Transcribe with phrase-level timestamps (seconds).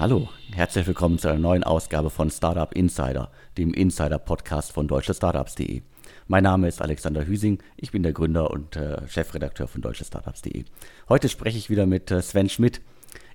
[0.00, 5.82] Hallo, herzlich willkommen zu einer neuen Ausgabe von Startup Insider, dem Insider-Podcast von deutschestartups.de.
[6.26, 10.64] Mein Name ist Alexander Hüsing, ich bin der Gründer und äh, Chefredakteur von deutschestartups.de.
[11.10, 12.80] Heute spreche ich wieder mit äh, Sven Schmidt,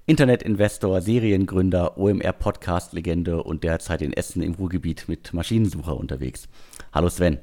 [0.08, 6.48] Internetinvestor, Seriengründer, OMR-Podcast-Legende und derzeit in Essen im Ruhrgebiet mit Maschinensucher unterwegs.
[6.92, 7.38] Hallo Sven.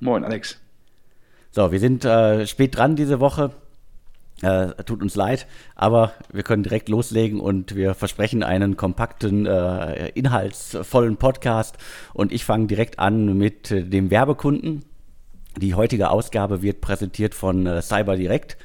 [0.00, 0.58] Moin Alex.
[1.50, 3.50] So, wir sind äh, spät dran diese Woche.
[4.42, 5.46] Äh, tut uns leid,
[5.76, 11.78] aber wir können direkt loslegen und wir versprechen einen kompakten, äh, inhaltsvollen Podcast.
[12.12, 14.84] Und ich fange direkt an mit äh, dem Werbekunden.
[15.56, 18.56] Die heutige Ausgabe wird präsentiert von äh, CyberDirect.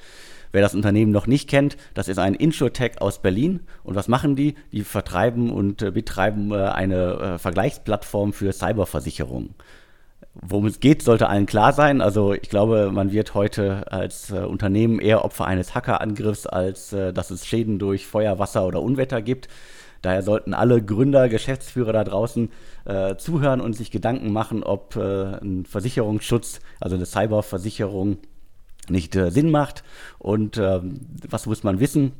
[0.51, 3.59] Wer das Unternehmen noch nicht kennt, das ist ein Insurtech aus Berlin.
[3.83, 4.55] Und was machen die?
[4.71, 9.53] Die vertreiben und äh, betreiben äh, eine Vergleichsplattform für Cyberversicherungen.
[10.41, 12.01] Worum es geht, sollte allen klar sein.
[12.01, 17.11] Also ich glaube, man wird heute als äh, Unternehmen eher Opfer eines Hackerangriffs, als äh,
[17.11, 19.47] dass es Schäden durch Feuer, Wasser oder Unwetter gibt.
[20.01, 22.49] Daher sollten alle Gründer, Geschäftsführer da draußen
[22.85, 28.17] äh, zuhören und sich Gedanken machen, ob äh, ein Versicherungsschutz, also eine Cyberversicherung,
[28.89, 29.83] nicht äh, Sinn macht.
[30.19, 32.13] Und ähm, was muss man wissen?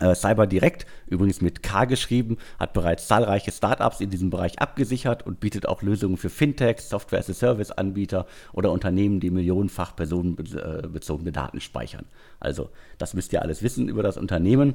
[0.00, 5.26] Äh, Cyber Direct, übrigens mit K geschrieben, hat bereits zahlreiche Startups in diesem Bereich abgesichert
[5.26, 12.06] und bietet auch Lösungen für Fintechs, Software-as-a-Service-Anbieter oder Unternehmen, die millionenfach personenbezogene Daten speichern.
[12.40, 14.74] Also, das müsst ihr alles wissen über das Unternehmen.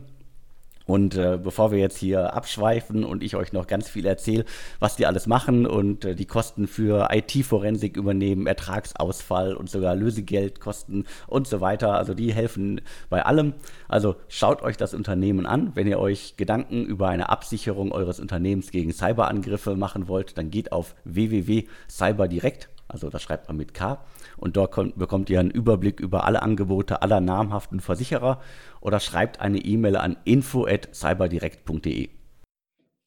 [0.85, 4.45] Und äh, bevor wir jetzt hier abschweifen und ich euch noch ganz viel erzähle,
[4.79, 11.05] was die alles machen und äh, die Kosten für IT-Forensik übernehmen, Ertragsausfall und sogar Lösegeldkosten
[11.27, 13.53] und so weiter, also die helfen bei allem.
[13.87, 15.71] Also schaut euch das Unternehmen an.
[15.75, 20.71] Wenn ihr euch Gedanken über eine Absicherung eures Unternehmens gegen Cyberangriffe machen wollt, dann geht
[20.73, 23.99] auf www.cyberdirekt, also das schreibt man mit K,
[24.37, 28.41] und dort kommt, bekommt ihr einen Überblick über alle Angebote aller namhaften Versicherer
[28.81, 32.09] oder schreibt eine E-Mail an info@cyberdirekt.de.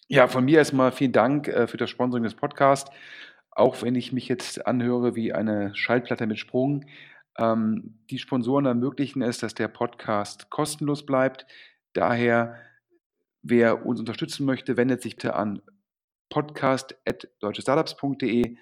[0.08, 2.90] Ja, von mir erstmal vielen Dank äh, für das Sponsoring des Podcasts.
[3.50, 6.84] Auch wenn ich mich jetzt anhöre wie eine Schallplatte mit Sprung.
[7.38, 11.46] Ähm, die Sponsoren ermöglichen es, dass der Podcast kostenlos bleibt.
[11.92, 12.56] Daher,
[13.42, 15.60] wer uns unterstützen möchte, wendet sich bitte an
[16.28, 18.56] podcast.deutschestartups.de.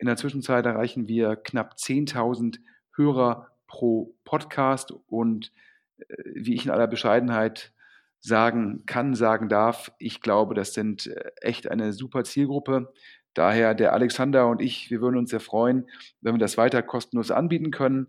[0.00, 2.60] In der Zwischenzeit erreichen wir knapp 10.000
[2.96, 5.52] Hörer pro Podcast und
[5.98, 7.74] äh, wie ich in aller Bescheidenheit
[8.20, 12.94] sagen kann, sagen darf, ich glaube, das sind äh, echt eine super Zielgruppe.
[13.34, 15.86] Daher der Alexander und ich, wir würden uns sehr freuen,
[16.22, 18.08] wenn wir das weiter kostenlos anbieten können.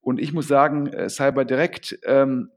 [0.00, 2.50] Und ich muss sagen, äh, Cyber Direct ähm,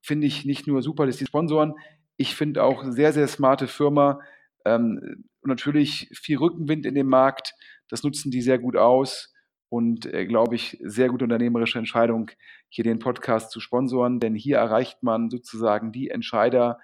[0.00, 1.74] finde ich nicht nur super, dass die Sponsoren,
[2.16, 4.20] ich finde auch sehr, sehr smarte Firma
[4.64, 7.54] ähm, natürlich viel Rückenwind in dem Markt.
[7.94, 9.32] Das nutzen die sehr gut aus
[9.68, 12.28] und, äh, glaube ich, sehr gute unternehmerische Entscheidung,
[12.68, 16.80] hier den Podcast zu sponsoren, denn hier erreicht man sozusagen die Entscheider,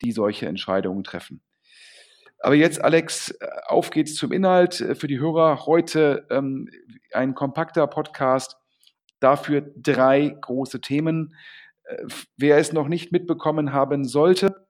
[0.00, 1.42] die solche Entscheidungen treffen.
[2.38, 4.80] Aber jetzt, Alex, äh, auf geht's zum Inhalt.
[4.80, 6.70] Äh, für die Hörer heute ähm,
[7.12, 8.56] ein kompakter Podcast,
[9.20, 11.36] dafür drei große Themen.
[11.82, 12.06] Äh,
[12.38, 14.66] wer es noch nicht mitbekommen haben sollte,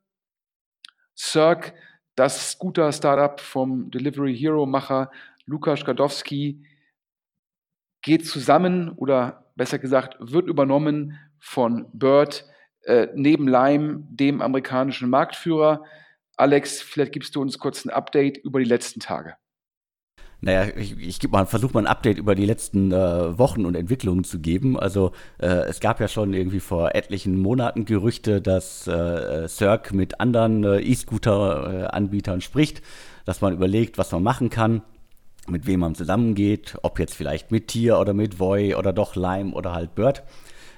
[1.16, 1.72] Cirque,
[2.14, 5.10] das Scooter-Startup vom Delivery Hero-Macher
[5.46, 6.64] Lukas Gadowski
[8.02, 12.44] geht zusammen oder besser gesagt wird übernommen von Bird
[12.82, 15.84] äh, neben Lime, dem amerikanischen Marktführer.
[16.36, 19.36] Alex, vielleicht gibst du uns kurz ein Update über die letzten Tage.
[20.44, 24.24] Naja, ich, ich mal, versuche mal ein Update über die letzten äh, Wochen und Entwicklungen
[24.24, 24.78] zu geben.
[24.78, 30.20] Also äh, es gab ja schon irgendwie vor etlichen Monaten Gerüchte, dass äh, Cirque mit
[30.20, 32.82] anderen äh, E-Scooter-Anbietern spricht,
[33.24, 34.82] dass man überlegt, was man machen kann
[35.46, 39.52] mit wem man zusammengeht, ob jetzt vielleicht mit Tier oder mit Voy oder doch Lime
[39.52, 40.22] oder halt Bird.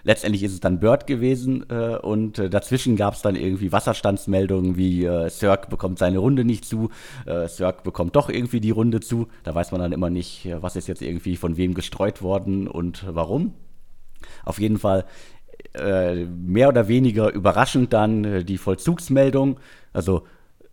[0.06, 4.76] Letztendlich ist es dann Bird gewesen äh, und äh, dazwischen gab es dann irgendwie Wasserstandsmeldungen
[4.76, 6.90] wie äh, Cirque bekommt seine Runde nicht zu,
[7.26, 9.26] äh, Cirque bekommt doch irgendwie die Runde zu.
[9.42, 12.68] Da weiß man dann immer nicht, äh, was ist jetzt irgendwie von wem gestreut worden
[12.68, 13.54] und warum.
[14.44, 15.06] Auf jeden Fall
[15.74, 19.58] äh, mehr oder weniger überraschend dann äh, die Vollzugsmeldung.
[19.92, 20.22] Also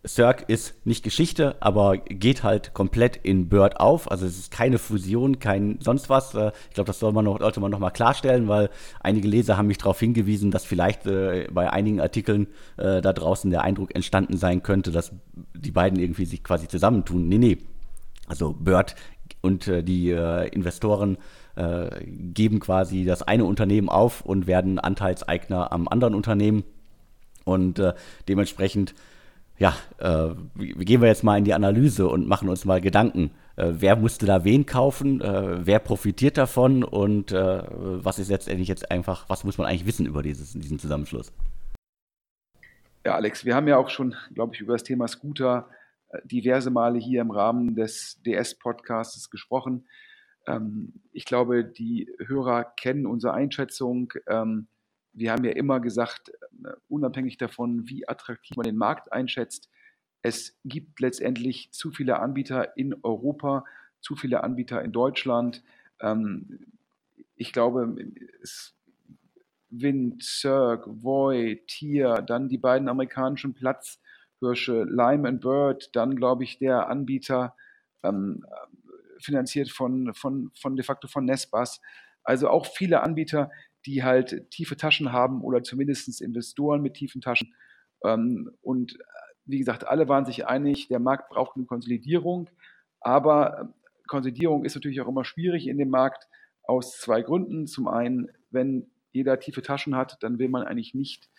[0.06, 4.10] Cirque ist nicht Geschichte, aber geht halt komplett in Bird auf.
[4.10, 6.34] Also es ist keine Fusion, kein sonst was.
[6.34, 8.70] Äh, ich glaube, das soll man noch, sollte man noch mal klarstellen, weil
[9.00, 13.50] einige Leser haben mich darauf hingewiesen, dass vielleicht äh, bei einigen Artikeln äh, da draußen
[13.50, 15.12] der Eindruck entstanden sein könnte, dass
[15.54, 17.28] die beiden irgendwie sich quasi zusammentun.
[17.28, 17.58] Nee, nee.
[18.26, 18.94] Also Bird
[19.40, 21.18] und äh, die äh, Investoren
[21.56, 26.64] äh, geben quasi das eine Unternehmen auf und werden Anteilseigner am anderen Unternehmen.
[27.44, 27.78] Und
[28.26, 28.94] dementsprechend
[29.58, 33.30] ja, äh, gehen wir jetzt mal in die Analyse und machen uns mal Gedanken.
[33.56, 35.20] Äh, wer musste da wen kaufen?
[35.20, 36.82] Äh, wer profitiert davon?
[36.82, 40.78] Und äh, was ist letztendlich jetzt einfach, was muss man eigentlich wissen über dieses, diesen
[40.78, 41.32] Zusammenschluss?
[43.04, 45.68] Ja, Alex, wir haben ja auch schon, glaube ich, über das Thema Scooter
[46.08, 49.86] äh, diverse Male hier im Rahmen des DS-Podcasts gesprochen.
[50.48, 54.12] Ähm, ich glaube, die Hörer kennen unsere Einschätzung.
[54.26, 54.66] Ähm,
[55.14, 56.30] wir haben ja immer gesagt,
[56.64, 59.70] äh, unabhängig davon, wie attraktiv man den Markt einschätzt,
[60.22, 63.64] es gibt letztendlich zu viele Anbieter in Europa,
[64.00, 65.62] zu viele Anbieter in Deutschland.
[66.00, 66.60] Ähm,
[67.36, 67.94] ich glaube,
[69.68, 76.58] Wind, Cirque, Voy, Tier, dann die beiden amerikanischen Platzhirsche, Lime and Bird, dann glaube ich
[76.58, 77.54] der Anbieter
[78.02, 78.46] ähm,
[79.18, 81.80] finanziert von, von, von de facto von Nesbas.
[82.22, 83.50] Also auch viele Anbieter,
[83.86, 87.54] die halt tiefe Taschen haben oder zumindest Investoren mit tiefen Taschen.
[88.02, 88.98] Ähm, und
[89.46, 92.48] wie gesagt, alle waren sich einig, der Markt braucht eine Konsolidierung,
[93.00, 93.74] aber
[94.06, 96.28] Konsolidierung ist natürlich auch immer schwierig in dem Markt
[96.62, 97.66] aus zwei Gründen.
[97.66, 101.30] Zum einen, wenn jeder tiefe Taschen hat, dann will man eigentlich nicht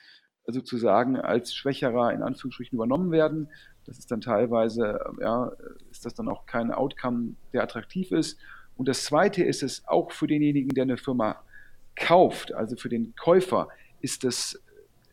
[0.48, 3.50] sozusagen als Schwächerer in Anführungsstrichen übernommen werden.
[3.86, 5.52] Das ist dann teilweise, ja,
[5.90, 8.40] ist das dann auch kein Outcome, der attraktiv ist.
[8.76, 11.44] Und das Zweite ist es auch für denjenigen, der eine Firma
[11.96, 13.70] kauft, also für den Käufer,
[14.02, 14.62] ist es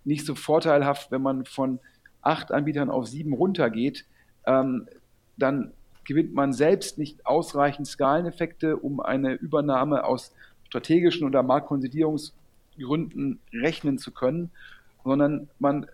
[0.05, 1.79] nicht so vorteilhaft, wenn man von
[2.21, 4.05] acht Anbietern auf sieben runtergeht.
[4.47, 4.89] Ähm,
[5.37, 5.73] dann
[6.05, 10.35] gewinnt man selbst nicht ausreichend Skaleneffekte, um eine Übernahme aus
[10.65, 12.35] strategischen oder Marktkonsolidierungs
[12.79, 14.51] Gründen rechnen zu können,
[15.05, 15.87] sondern man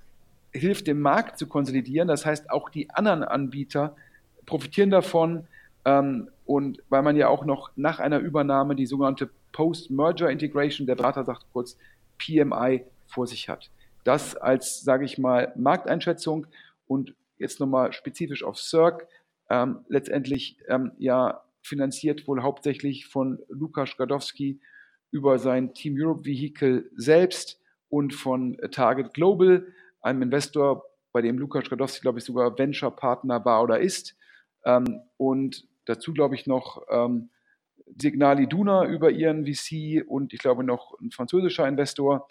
[0.53, 2.09] hilft dem Markt zu konsolidieren.
[2.09, 3.97] Das heißt, auch die anderen Anbieter
[4.47, 5.47] profitieren davon.
[5.85, 10.97] Ähm, und weil man ja auch noch nach einer Übernahme die sogenannte Post-Merger Integration, der
[10.97, 11.77] Berater sagt kurz
[12.19, 13.71] PMI, vor sich hat.
[14.05, 16.47] Das als, sage ich mal, Markteinschätzung
[16.87, 19.07] und jetzt nochmal spezifisch auf Cirque,
[19.51, 24.61] ähm, letztendlich ähm, ja finanziert wohl hauptsächlich von Lukas Gadowski
[25.11, 29.67] über sein Team Europe Vehicle selbst und von Target Global,
[30.01, 34.15] einem Investor, bei dem Lukas Skadowski, glaube ich, sogar Venture-Partner war oder ist.
[34.65, 37.31] Ähm, und dazu, glaube ich, noch ähm,
[38.01, 42.29] Signal Iduna über ihren VC und ich glaube noch ein französischer Investor.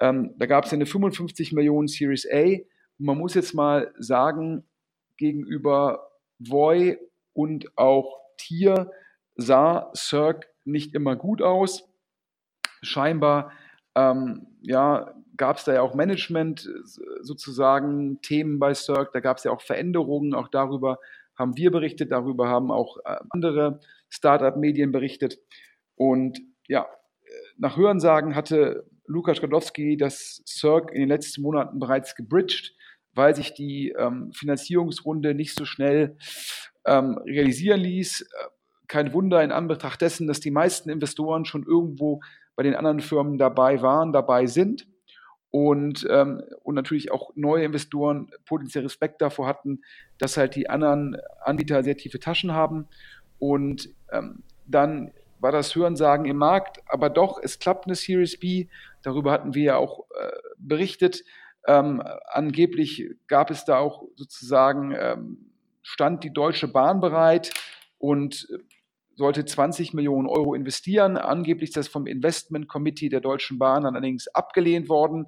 [0.00, 2.58] Ähm, da gab es eine 55 Millionen Series A.
[2.98, 4.64] man muss jetzt mal sagen,
[5.16, 6.98] gegenüber Voy
[7.32, 8.90] und auch Tier
[9.34, 11.88] sah Cirque nicht immer gut aus
[12.82, 13.52] scheinbar
[13.94, 16.68] ähm, ja, gab es da ja auch Management
[17.20, 20.98] sozusagen Themen bei Cirque, da gab es ja auch Veränderungen, auch darüber
[21.36, 25.38] haben wir berichtet, darüber haben auch äh, andere Startup-Medien berichtet.
[25.94, 26.86] Und ja,
[27.56, 32.74] nach Hörensagen hatte Lukas Skadowski das Cirque in den letzten Monaten bereits gebridged,
[33.14, 36.16] weil sich die ähm, Finanzierungsrunde nicht so schnell
[36.86, 38.28] ähm, realisieren ließ.
[38.86, 42.20] Kein Wunder in Anbetracht dessen, dass die meisten Investoren schon irgendwo
[42.54, 44.86] bei den anderen Firmen dabei waren, dabei sind
[45.50, 49.80] und, ähm, und natürlich auch neue Investoren potenziell Respekt davor hatten,
[50.18, 52.88] dass halt die anderen Anbieter sehr tiefe Taschen haben.
[53.38, 58.66] Und ähm, dann war das Hörensagen im Markt, aber doch, es klappt eine Series B.
[59.02, 61.24] Darüber hatten wir ja auch äh, berichtet.
[61.66, 65.52] Ähm, angeblich gab es da auch sozusagen, ähm,
[65.82, 67.52] stand die Deutsche Bahn bereit
[67.98, 68.48] und
[69.16, 71.16] sollte 20 Millionen Euro investieren.
[71.16, 75.26] Angeblich ist das vom Investment Committee der Deutschen Bahn allerdings abgelehnt worden.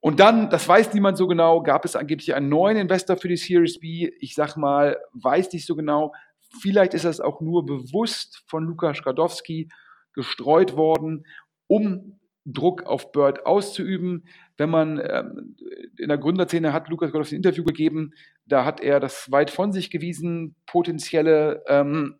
[0.00, 3.38] Und dann, das weiß niemand so genau, gab es angeblich einen neuen Investor für die
[3.38, 4.12] Series B.
[4.20, 6.12] Ich sag mal, weiß nicht so genau.
[6.60, 9.68] Vielleicht ist das auch nur bewusst von Lukas Skadowski
[10.12, 11.26] gestreut worden,
[11.66, 14.26] um Druck auf Bird auszuüben.
[14.56, 15.56] Wenn man ähm,
[15.98, 18.12] in der Gründerszene hat Lukas Skadowski ein Interview gegeben,
[18.46, 22.18] da hat er das weit von sich gewiesen, potenzielle ähm,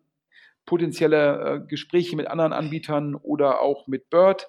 [0.67, 4.49] potenzielle äh, Gespräche mit anderen Anbietern oder auch mit Bird.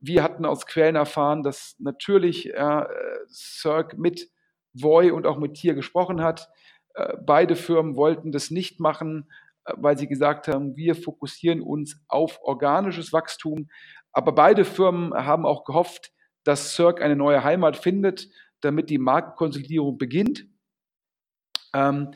[0.00, 2.84] Wir hatten aus Quellen erfahren, dass natürlich äh,
[3.28, 4.30] Cirque mit
[4.72, 6.48] Voy und auch mit Tier gesprochen hat.
[6.94, 9.30] Äh, beide Firmen wollten das nicht machen,
[9.64, 13.68] äh, weil sie gesagt haben, wir fokussieren uns auf organisches Wachstum.
[14.12, 16.12] Aber beide Firmen haben auch gehofft,
[16.44, 18.28] dass Cirque eine neue Heimat findet,
[18.60, 20.46] damit die Marktkonsolidierung beginnt.
[21.72, 22.12] Ähm,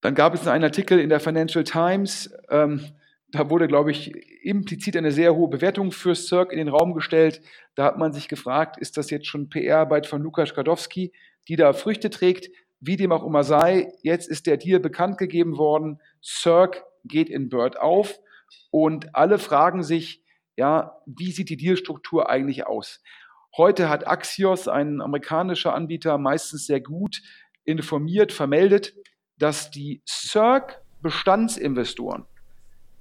[0.00, 2.80] dann gab es einen Artikel in der Financial Times, ähm,
[3.30, 7.42] da wurde, glaube ich, implizit eine sehr hohe Bewertung für Cirque in den Raum gestellt.
[7.74, 11.12] Da hat man sich gefragt, ist das jetzt schon PR-Arbeit von Lukas Skadowski,
[11.46, 12.48] die da Früchte trägt?
[12.80, 16.00] Wie dem auch immer sei, jetzt ist der Deal bekannt gegeben worden.
[16.22, 18.18] Cirque geht in Bird auf
[18.70, 20.22] und alle fragen sich,
[20.56, 23.02] ja, wie sieht die Dealstruktur eigentlich aus?
[23.56, 27.22] Heute hat Axios, ein amerikanischer Anbieter, meistens sehr gut
[27.64, 28.94] informiert, vermeldet,
[29.38, 32.26] dass die CERC-Bestandsinvestoren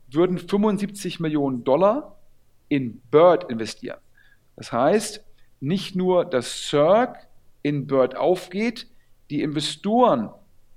[0.10, 2.20] würden 75 Millionen Dollar
[2.70, 4.00] in Bird investieren.
[4.56, 5.26] Das heißt,
[5.60, 7.28] nicht nur, dass Cirque
[7.62, 8.88] in Bird aufgeht,
[9.30, 10.30] die Investoren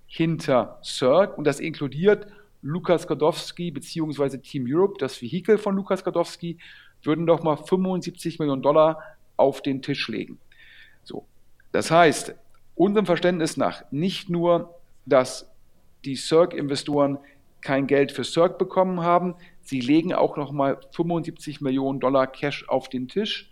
[0.07, 2.27] hinter Cirque, und das inkludiert
[2.63, 4.39] Lukas Gadowski bzw.
[4.39, 6.59] Team Europe, das Vehikel von Lukas Gadowski,
[7.03, 8.99] würden doch mal 75 Millionen Dollar
[9.37, 10.39] auf den Tisch legen.
[11.03, 11.27] So.
[11.73, 12.35] Das heißt,
[12.75, 14.75] unserem Verständnis nach nicht nur,
[15.07, 15.51] dass
[16.05, 17.19] die Cirque-Investoren
[17.61, 22.89] kein Geld für Cirque bekommen haben, sie legen auch nochmal 75 Millionen Dollar Cash auf
[22.89, 23.51] den Tisch,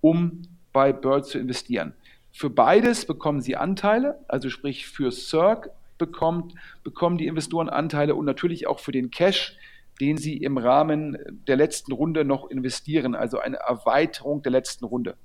[0.00, 0.42] um
[0.72, 1.94] bei Bird zu investieren.
[2.32, 6.54] Für beides bekommen sie Anteile, also sprich für Cirque bekommt,
[6.84, 9.56] bekommen die Investoren Anteile und natürlich auch für den Cash,
[10.00, 15.16] den sie im Rahmen der letzten Runde noch investieren, also eine Erweiterung der letzten Runde.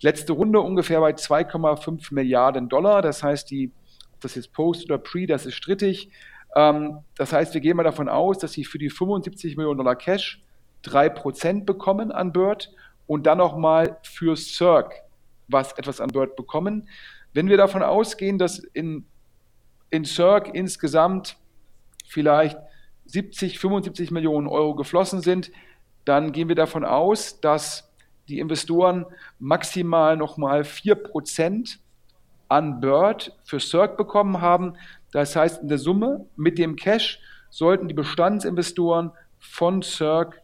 [0.00, 3.72] Letzte Runde ungefähr bei 2,5 Milliarden Dollar, das heißt, die,
[4.12, 6.10] ob das jetzt Post oder Pre, das ist strittig.
[6.54, 9.96] Ähm, das heißt, wir gehen mal davon aus, dass sie für die 75 Millionen Dollar
[9.96, 10.40] Cash
[10.84, 12.70] 3% bekommen an Bird
[13.06, 15.03] und dann nochmal für Cirque
[15.48, 16.88] was etwas an Bird bekommen.
[17.32, 19.06] Wenn wir davon ausgehen, dass in
[19.94, 21.36] in Cirque insgesamt
[22.04, 22.58] vielleicht
[23.06, 25.52] 70, 75 Millionen Euro geflossen sind,
[26.04, 27.92] dann gehen wir davon aus, dass
[28.28, 29.06] die Investoren
[29.38, 31.78] maximal nochmal 4%
[32.48, 34.74] an Bird für Cirque bekommen haben.
[35.12, 37.20] Das heißt, in der Summe mit dem Cash
[37.50, 40.40] sollten die Bestandsinvestoren von Cirque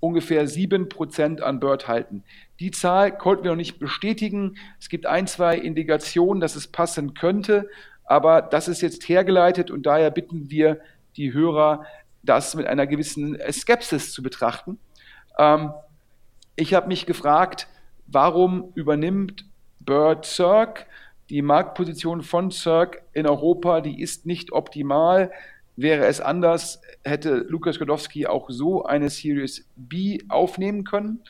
[0.00, 2.24] ungefähr 7% an Bird halten.
[2.58, 4.56] Die Zahl konnten wir noch nicht bestätigen.
[4.78, 7.68] Es gibt ein, zwei Indikationen, dass es passen könnte.
[8.04, 10.80] Aber das ist jetzt hergeleitet und daher bitten wir
[11.16, 11.84] die Hörer,
[12.22, 14.78] das mit einer gewissen Skepsis zu betrachten.
[15.38, 15.72] Ähm,
[16.56, 17.68] ich habe mich gefragt,
[18.06, 19.44] warum übernimmt
[19.78, 20.86] Bird Cirque
[21.30, 25.30] die Marktposition von Cirque in Europa, die ist nicht optimal.
[25.80, 31.20] Wäre es anders, hätte Lukas Godowski auch so eine Series B aufnehmen können,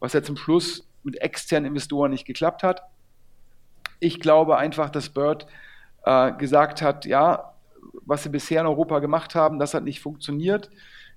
[0.00, 2.84] was ja zum Schluss mit externen Investoren nicht geklappt hat.
[4.00, 5.46] Ich glaube einfach, dass Bird
[6.06, 7.52] äh, gesagt hat, ja,
[8.06, 10.70] was sie bisher in Europa gemacht haben, das hat nicht funktioniert.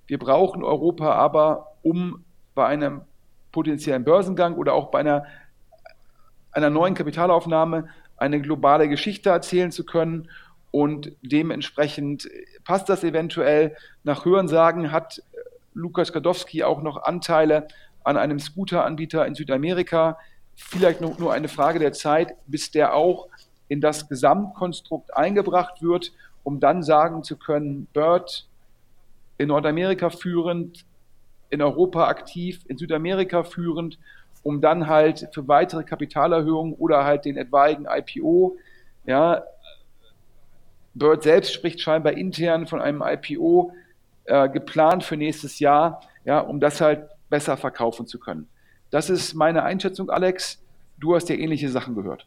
[0.06, 3.00] Wir brauchen Europa aber, um bei einem
[3.52, 5.24] potenziellen Börsengang oder auch bei einer,
[6.50, 10.28] einer neuen Kapitalaufnahme eine globale Geschichte erzählen zu können.
[10.72, 12.28] Und dementsprechend
[12.64, 13.76] passt das eventuell.
[14.02, 15.22] Nach Hörensagen hat
[15.74, 17.68] Lukas Gadowski auch noch Anteile
[18.04, 20.18] an einem Scooteranbieter in Südamerika.
[20.56, 23.28] Vielleicht noch nur eine Frage der Zeit, bis der auch
[23.68, 26.12] in das Gesamtkonstrukt eingebracht wird,
[26.42, 28.46] um dann sagen zu können, Bird
[29.38, 30.84] in Nordamerika führend,
[31.50, 33.98] in Europa aktiv, in Südamerika führend,
[34.42, 38.56] um dann halt für weitere Kapitalerhöhungen oder halt den etwaigen IPO,
[39.06, 39.42] ja,
[40.94, 43.72] Bird selbst spricht scheinbar intern von einem IPO
[44.24, 48.48] äh, geplant für nächstes Jahr, ja, um das halt besser verkaufen zu können.
[48.90, 50.62] Das ist meine Einschätzung, Alex.
[50.98, 52.26] Du hast ja ähnliche Sachen gehört.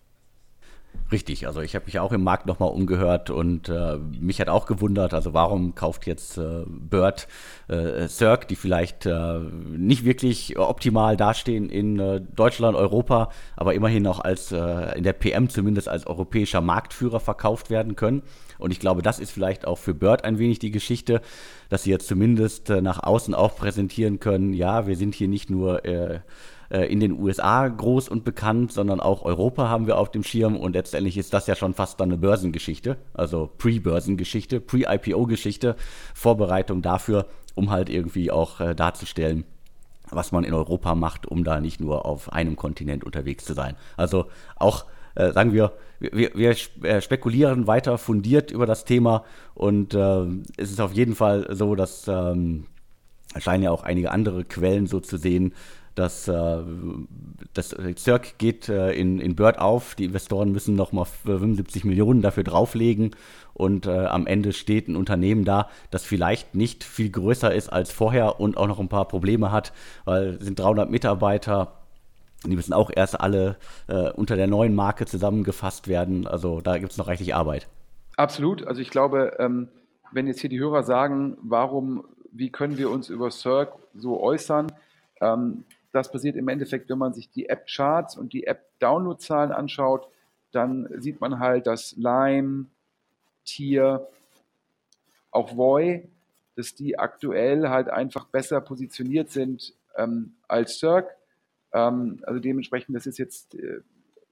[1.12, 4.66] Richtig, also ich habe mich auch im Markt nochmal umgehört und äh, mich hat auch
[4.66, 7.28] gewundert, also warum kauft jetzt äh, Bird
[7.68, 14.08] äh, Cirque, die vielleicht äh, nicht wirklich optimal dastehen in äh, Deutschland, Europa, aber immerhin
[14.08, 18.24] auch als äh, in der PM zumindest als europäischer Marktführer verkauft werden können.
[18.58, 21.22] Und ich glaube, das ist vielleicht auch für Bird ein wenig die Geschichte,
[21.70, 25.50] dass sie jetzt zumindest äh, nach außen auch präsentieren können, ja, wir sind hier nicht
[25.50, 26.20] nur äh,
[26.70, 30.56] äh, in den USA groß und bekannt, sondern auch Europa haben wir auf dem Schirm
[30.56, 35.76] und letztendlich ist das ja schon fast dann eine Börsengeschichte, also Pre-Börsengeschichte, Pre-IPO-Geschichte,
[36.14, 39.46] Vorbereitung dafür, um halt irgendwie auch äh, darzustellen,
[40.10, 43.76] was man in Europa macht, um da nicht nur auf einem Kontinent unterwegs zu sein.
[43.98, 44.86] Also auch
[45.16, 50.26] äh, sagen wir, wir, wir, äh, spekulieren weiter fundiert über das Thema und äh,
[50.58, 52.66] es ist auf jeden Fall so, dass ähm,
[53.38, 55.54] scheinen ja auch einige andere Quellen so zu sehen,
[55.96, 56.58] dass äh,
[57.54, 59.96] das Cirque geht äh, in, in Bird auf.
[59.96, 63.12] Die Investoren müssen nochmal 75 Millionen dafür drauflegen
[63.54, 67.92] und äh, am Ende steht ein Unternehmen da, das vielleicht nicht viel größer ist als
[67.92, 69.72] vorher und auch noch ein paar Probleme hat,
[70.04, 71.85] weil es sind 300 Mitarbeiter.
[72.44, 76.28] Die müssen auch erst alle äh, unter der neuen Marke zusammengefasst werden.
[76.28, 77.68] Also da gibt es noch reichlich Arbeit.
[78.18, 78.66] Absolut.
[78.66, 79.70] Also ich glaube, ähm,
[80.12, 84.72] wenn jetzt hier die Hörer sagen, warum, wie können wir uns über Cirque so äußern,
[85.22, 90.10] ähm, das passiert im Endeffekt, wenn man sich die App-Charts und die App-Download-Zahlen anschaut,
[90.52, 92.66] dann sieht man halt, dass Lime,
[93.46, 94.08] Tier,
[95.32, 96.08] auch Voy,
[96.56, 101.15] dass die aktuell halt einfach besser positioniert sind ähm, als Cirque.
[101.76, 103.82] Ähm, also dementsprechend, das ist jetzt äh,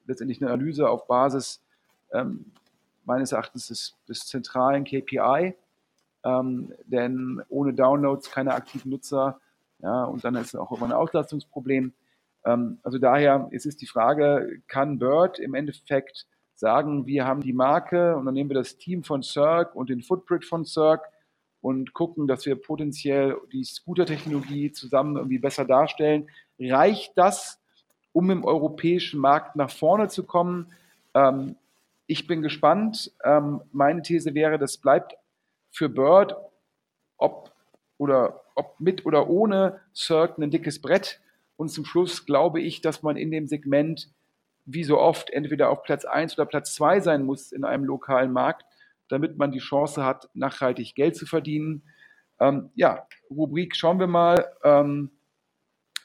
[0.08, 1.62] letztendlich eine Analyse auf Basis
[2.14, 2.46] ähm,
[3.04, 5.54] meines Erachtens des, des zentralen KPI,
[6.24, 9.40] ähm, denn ohne Downloads keine aktiven Nutzer
[9.80, 11.94] ja, und dann ist auch immer ein Auslastungsproblem.
[12.46, 17.52] Ähm, also daher ist es die Frage, kann Bird im Endeffekt sagen, wir haben die
[17.52, 21.10] Marke und dann nehmen wir das Team von Cirque und den Footprint von Cirque
[21.60, 26.30] und gucken, dass wir potenziell die Scooter-Technologie zusammen irgendwie besser darstellen.
[26.60, 27.62] Reicht das,
[28.12, 30.72] um im europäischen Markt nach vorne zu kommen?
[31.14, 31.56] Ähm,
[32.08, 33.12] ich bin gespannt.
[33.24, 35.16] Ähm, meine These wäre, das bleibt
[35.72, 36.36] für Bird,
[37.18, 37.52] ob
[37.98, 41.20] oder ob mit oder ohne Cirque ein dickes Brett.
[41.56, 44.10] Und zum Schluss glaube ich, dass man in dem Segment
[44.66, 48.32] wie so oft entweder auf Platz 1 oder Platz 2 sein muss in einem lokalen
[48.32, 48.66] Markt,
[49.10, 51.84] damit man die Chance hat, nachhaltig Geld zu verdienen.
[52.40, 54.52] Ähm, ja, Rubrik schauen wir mal.
[54.64, 55.12] Ähm,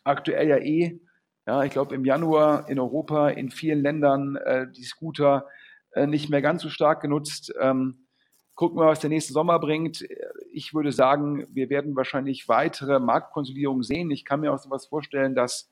[0.05, 1.01] aktuell ja eh,
[1.47, 5.47] ja, ich glaube im Januar in Europa in vielen Ländern äh, die Scooter
[5.93, 7.55] äh, nicht mehr ganz so stark genutzt.
[7.59, 8.07] Ähm,
[8.55, 10.07] gucken wir, was der nächste Sommer bringt.
[10.53, 14.11] Ich würde sagen, wir werden wahrscheinlich weitere Marktkonsolidierungen sehen.
[14.11, 15.71] Ich kann mir auch sowas vorstellen, dass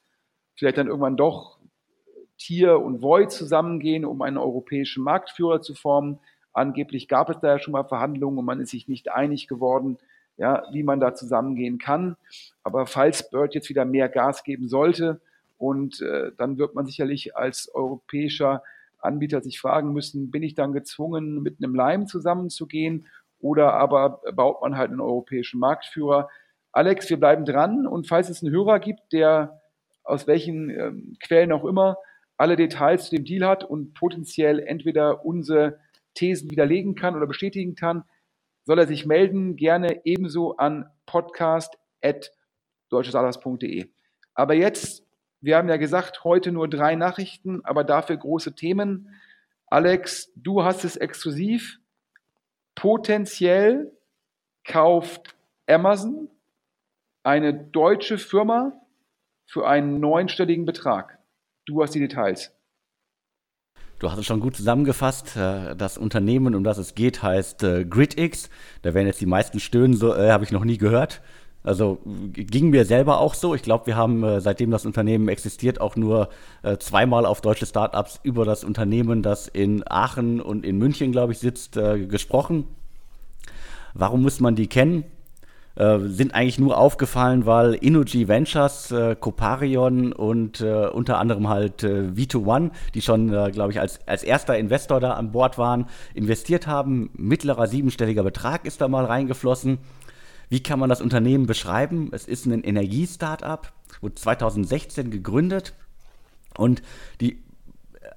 [0.54, 1.58] vielleicht dann irgendwann doch
[2.38, 6.20] Tier und Void zusammengehen, um einen europäischen Marktführer zu formen.
[6.52, 9.98] Angeblich gab es da ja schon mal Verhandlungen und man ist sich nicht einig geworden,
[10.36, 12.16] ja, wie man da zusammengehen kann.
[12.62, 15.20] Aber falls Bird jetzt wieder mehr Gas geben sollte,
[15.58, 18.62] und äh, dann wird man sicherlich als europäischer
[18.98, 23.06] Anbieter sich fragen müssen, bin ich dann gezwungen, mit einem Lime zusammenzugehen
[23.40, 26.28] oder aber baut man halt einen europäischen Marktführer?
[26.72, 29.60] Alex, wir bleiben dran und falls es einen Hörer gibt, der
[30.02, 31.96] aus welchen ähm, Quellen auch immer
[32.36, 35.78] alle Details zu dem Deal hat und potenziell entweder unsere
[36.14, 38.04] Thesen widerlegen kann oder bestätigen kann,
[38.66, 43.88] soll er sich melden, gerne ebenso an podcast.deutschesalas.de.
[44.34, 45.06] Aber jetzt,
[45.40, 49.14] wir haben ja gesagt, heute nur drei Nachrichten, aber dafür große Themen.
[49.68, 51.78] Alex, du hast es exklusiv.
[52.74, 53.92] Potenziell
[54.64, 55.36] kauft
[55.68, 56.28] Amazon
[57.22, 58.72] eine deutsche Firma
[59.46, 61.20] für einen neunstelligen Betrag.
[61.66, 62.55] Du hast die Details.
[63.98, 65.36] Du hast es schon gut zusammengefasst.
[65.36, 68.50] Äh, das Unternehmen, um das es geht, heißt äh, GridX.
[68.82, 71.22] Da werden jetzt die meisten stöhnen, so äh, habe ich noch nie gehört.
[71.62, 73.54] Also ging mir selber auch so.
[73.54, 76.28] Ich glaube, wir haben äh, seitdem das Unternehmen existiert auch nur
[76.78, 81.38] zweimal auf deutsche Startups über das Unternehmen, das in Aachen und in München, glaube ich,
[81.38, 82.64] sitzt, gesprochen.
[83.94, 85.04] Warum muss man die kennen?
[85.76, 91.82] Äh, sind eigentlich nur aufgefallen, weil Inuji Ventures, äh, Coparion und äh, unter anderem halt
[91.82, 95.86] äh, V2One, die schon, äh, glaube ich, als, als erster Investor da an Bord waren,
[96.14, 97.10] investiert haben.
[97.12, 99.76] Mittlerer siebenstelliger Betrag ist da mal reingeflossen.
[100.48, 102.08] Wie kann man das Unternehmen beschreiben?
[102.12, 105.74] Es ist ein Energiestartup, wurde 2016 gegründet
[106.56, 106.80] und
[107.20, 107.42] die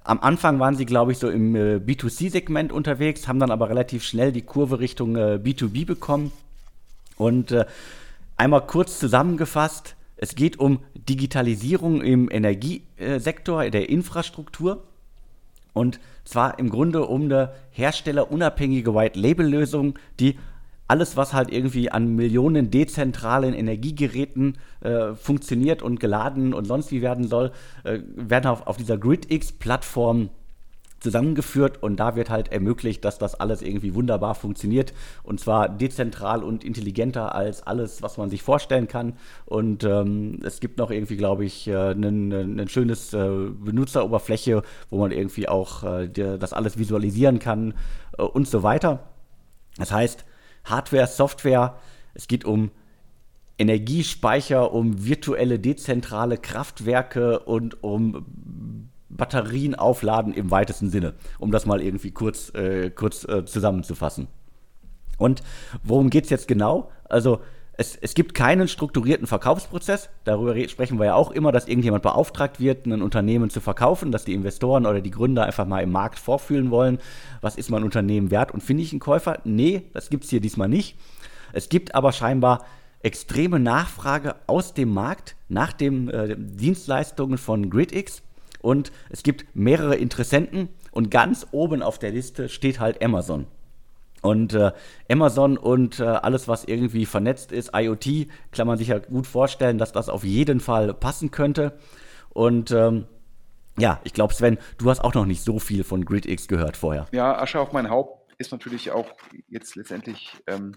[0.02, 4.02] am Anfang waren sie, glaube ich, so im äh, B2C-Segment unterwegs, haben dann aber relativ
[4.02, 6.32] schnell die Kurve Richtung äh, B2B bekommen
[7.20, 7.66] und äh,
[8.38, 14.84] einmal kurz zusammengefasst, es geht um Digitalisierung im Energiesektor, der Infrastruktur.
[15.74, 20.38] Und zwar im Grunde um eine herstellerunabhängige White-Label-Lösung, die
[20.88, 27.02] alles, was halt irgendwie an Millionen dezentralen Energiegeräten äh, funktioniert und geladen und sonst wie
[27.02, 27.52] werden soll,
[27.84, 30.30] äh, werden auf, auf dieser GridX-Plattform
[31.00, 36.44] zusammengeführt und da wird halt ermöglicht, dass das alles irgendwie wunderbar funktioniert und zwar dezentral
[36.44, 39.14] und intelligenter als alles, was man sich vorstellen kann.
[39.46, 45.10] Und ähm, es gibt noch irgendwie, glaube ich, ein äh, schönes äh, Benutzeroberfläche, wo man
[45.10, 47.74] irgendwie auch äh, das alles visualisieren kann
[48.18, 49.08] äh, und so weiter.
[49.76, 50.24] Das heißt,
[50.64, 51.78] Hardware, Software,
[52.14, 52.70] es geht um
[53.58, 58.24] Energiespeicher, um virtuelle dezentrale Kraftwerke und um
[59.20, 64.26] Batterien aufladen im weitesten Sinne, um das mal irgendwie kurz, äh, kurz äh, zusammenzufassen.
[65.18, 65.42] Und
[65.84, 66.90] worum geht es jetzt genau?
[67.04, 67.40] Also
[67.76, 70.08] es, es, gibt keinen strukturierten Verkaufsprozess.
[70.24, 74.24] Darüber sprechen wir ja auch immer, dass irgendjemand beauftragt wird, ein Unternehmen zu verkaufen, dass
[74.24, 76.98] die Investoren oder die Gründer einfach mal im Markt vorfühlen wollen,
[77.42, 79.40] was ist mein Unternehmen wert und finde ich einen Käufer?
[79.44, 80.98] Nee, das gibt es hier diesmal nicht.
[81.52, 82.64] Es gibt aber scheinbar
[83.02, 88.22] extreme Nachfrage aus dem Markt nach den äh, Dienstleistungen von GridX
[88.60, 93.46] und es gibt mehrere Interessenten und ganz oben auf der Liste steht halt Amazon.
[94.22, 94.72] Und äh,
[95.10, 99.78] Amazon und äh, alles, was irgendwie vernetzt ist, IoT, kann man sich ja gut vorstellen,
[99.78, 101.78] dass das auf jeden Fall passen könnte.
[102.28, 103.06] Und ähm,
[103.78, 107.06] ja, ich glaube, Sven, du hast auch noch nicht so viel von GridX gehört vorher.
[107.12, 109.10] Ja, Asche auf mein Haupt ist natürlich auch
[109.48, 110.76] jetzt letztendlich ähm,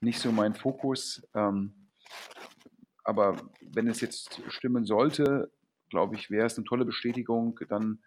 [0.00, 1.26] nicht so mein Fokus.
[1.34, 1.72] Ähm,
[3.02, 5.50] aber wenn es jetzt stimmen sollte,
[5.94, 8.00] glaube ich, wäre es eine tolle Bestätigung dann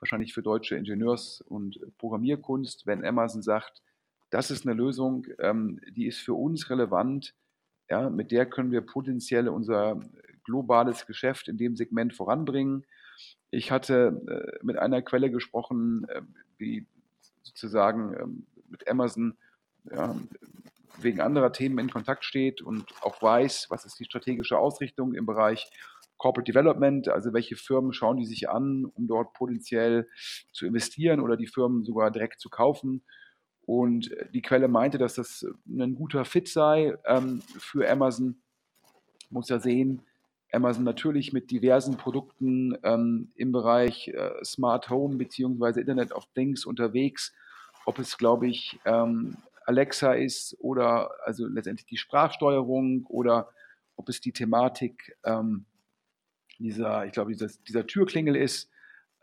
[0.00, 3.82] wahrscheinlich für deutsche Ingenieurs- und Programmierkunst, wenn Amazon sagt,
[4.30, 7.34] das ist eine Lösung, ähm, die ist für uns relevant,
[7.90, 10.00] ja, mit der können wir potenziell unser
[10.44, 12.86] globales Geschäft in dem Segment voranbringen.
[13.50, 16.22] Ich hatte äh, mit einer Quelle gesprochen, äh,
[16.58, 16.86] die
[17.42, 19.36] sozusagen ähm, mit Amazon
[19.90, 20.16] ja,
[20.98, 25.26] wegen anderer Themen in Kontakt steht und auch weiß, was ist die strategische Ausrichtung im
[25.26, 25.70] Bereich
[26.16, 30.08] Corporate Development, also welche Firmen schauen die sich an, um dort potenziell
[30.52, 33.02] zu investieren oder die Firmen sogar direkt zu kaufen.
[33.66, 38.36] Und die Quelle meinte, dass das ein guter Fit sei ähm, für Amazon.
[39.30, 40.02] Muss ja sehen,
[40.52, 45.80] Amazon natürlich mit diversen Produkten ähm, im Bereich äh, Smart Home bzw.
[45.80, 47.34] Internet of Things unterwegs.
[47.86, 53.48] Ob es, glaube ich, ähm, Alexa ist oder also letztendlich die Sprachsteuerung oder
[53.96, 55.64] ob es die Thematik ähm,
[56.58, 58.70] dieser, ich glaube, dieser, dieser Türklingel ist.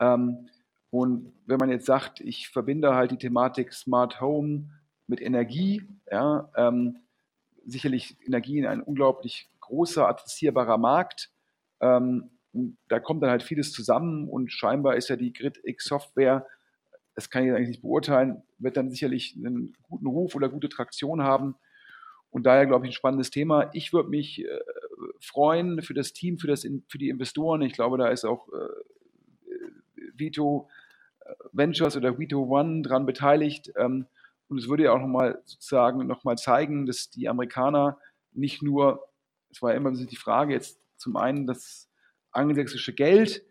[0.00, 0.48] Ähm,
[0.90, 4.68] und wenn man jetzt sagt, ich verbinde halt die Thematik Smart Home
[5.06, 6.98] mit Energie, ja, ähm,
[7.64, 11.30] sicherlich Energie in ein unglaublich großer, adressierbarer Markt.
[11.80, 12.30] Ähm,
[12.88, 16.46] da kommt dann halt vieles zusammen und scheinbar ist ja die GridX-Software,
[17.14, 21.22] das kann ich eigentlich nicht beurteilen, wird dann sicherlich einen guten Ruf oder gute Traktion
[21.22, 21.54] haben.
[22.30, 23.70] Und daher glaube ich ein spannendes Thema.
[23.74, 24.58] Ich würde mich äh,
[25.22, 27.62] freuen für das Team, für, das, für die Investoren.
[27.62, 29.52] Ich glaube, da ist auch äh,
[30.14, 30.68] Vito
[31.20, 33.72] äh, Ventures oder Vito One dran beteiligt.
[33.76, 34.06] Ähm,
[34.48, 37.98] und es würde ja auch nochmal sozusagen nochmal zeigen, dass die Amerikaner
[38.32, 39.08] nicht nur,
[39.50, 41.88] es war immer die Frage jetzt zum einen das
[42.32, 43.42] angelsächsische Geld,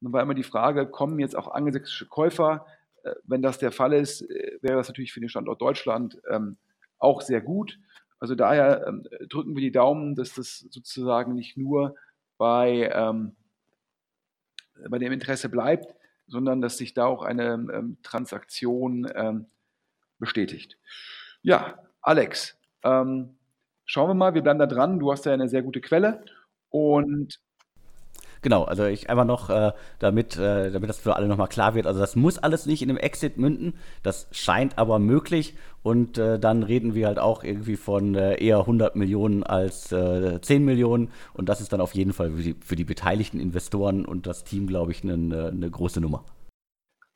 [0.00, 2.66] dann war immer die Frage, kommen jetzt auch angelsächsische Käufer?
[3.02, 6.56] Äh, wenn das der Fall ist, äh, wäre das natürlich für den Standort Deutschland ähm,
[6.98, 7.78] auch sehr gut.
[8.18, 11.94] Also daher ähm, drücken wir die Daumen, dass das sozusagen nicht nur
[12.36, 13.36] bei, ähm,
[14.88, 15.94] bei dem Interesse bleibt,
[16.26, 19.46] sondern dass sich da auch eine ähm, Transaktion ähm,
[20.18, 20.78] bestätigt.
[21.42, 23.36] Ja, Alex, ähm,
[23.84, 24.98] schauen wir mal, wir bleiben da dran.
[24.98, 26.24] Du hast ja eine sehr gute Quelle
[26.70, 27.40] und
[28.42, 31.86] Genau, also ich einfach noch, äh, damit, äh, damit das für alle nochmal klar wird,
[31.86, 35.54] also das muss alles nicht in einem Exit münden, das scheint aber möglich.
[35.82, 40.40] Und äh, dann reden wir halt auch irgendwie von äh, eher 100 Millionen als äh,
[40.40, 41.10] 10 Millionen.
[41.34, 44.44] Und das ist dann auf jeden Fall für die, für die beteiligten Investoren und das
[44.44, 45.14] Team, glaube ich, eine,
[45.48, 46.24] eine große Nummer.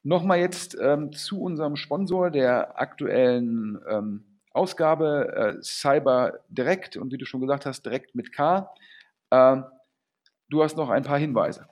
[0.05, 6.97] Nochmal jetzt ähm, zu unserem Sponsor der aktuellen ähm, Ausgabe, äh, Cyber Direct.
[6.97, 8.69] Und wie du schon gesagt hast, direkt mit K.
[10.53, 11.67] Du hast noch ein paar Hinweise.